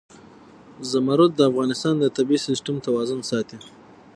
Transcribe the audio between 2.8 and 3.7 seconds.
توازن ساتي.